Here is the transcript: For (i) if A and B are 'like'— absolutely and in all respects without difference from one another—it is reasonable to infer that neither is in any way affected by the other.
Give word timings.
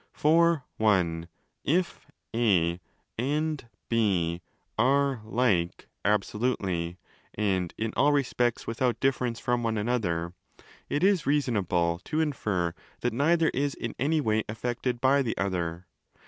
For 0.13 0.65
(i) 0.79 1.27
if 1.63 2.07
A 2.35 2.79
and 3.19 3.69
B 3.87 4.41
are 4.75 5.21
'like'— 5.23 5.89
absolutely 6.03 6.97
and 7.35 7.71
in 7.77 7.93
all 7.95 8.11
respects 8.11 8.65
without 8.65 8.99
difference 8.99 9.39
from 9.39 9.61
one 9.61 9.77
another—it 9.77 11.03
is 11.03 11.27
reasonable 11.27 12.01
to 12.05 12.19
infer 12.19 12.73
that 13.01 13.13
neither 13.13 13.49
is 13.49 13.75
in 13.75 13.93
any 13.99 14.19
way 14.19 14.43
affected 14.49 15.01
by 15.01 15.21
the 15.21 15.37
other. 15.37 15.85